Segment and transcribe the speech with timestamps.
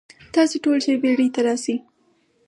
[0.35, 1.75] تاسو ټول ژر بیړۍ ته راشئ.